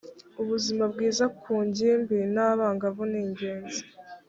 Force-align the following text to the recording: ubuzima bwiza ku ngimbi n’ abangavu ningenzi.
ubuzima 0.41 0.83
bwiza 0.93 1.25
ku 1.39 1.51
ngimbi 1.67 2.17
n’ 2.33 2.37
abangavu 2.49 3.03
ningenzi. 3.11 3.81